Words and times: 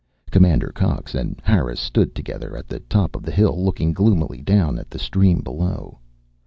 Commander 0.31 0.71
Cox 0.73 1.13
and 1.13 1.39
Harris 1.45 1.79
stood 1.79 2.15
together 2.15 2.57
at 2.57 2.67
the 2.67 2.79
top 2.79 3.15
of 3.15 3.21
the 3.21 3.29
hill, 3.31 3.63
looking 3.63 3.93
gloomily 3.93 4.41
down 4.41 4.79
at 4.79 4.89
the 4.89 4.97
stream 4.97 5.41
below. 5.41 5.99